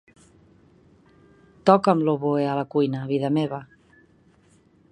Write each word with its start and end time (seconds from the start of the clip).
Toca'm 1.71 2.01
l'oboè 2.07 2.47
a 2.53 2.55
la 2.61 2.65
cuina, 2.77 3.05
vida 3.15 3.33
meva. 3.39 3.61